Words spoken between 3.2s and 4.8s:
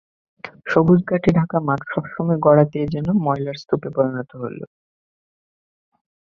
ময়লার স্তূপে পরিণত হলো।